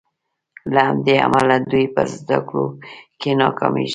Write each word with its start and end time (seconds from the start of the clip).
له 0.73 0.79
همدې 0.89 1.15
امله 1.27 1.57
دوی 1.71 1.85
په 1.95 2.01
زدکړو 2.13 2.65
کې 3.19 3.29
ناکامیږي. 3.41 3.89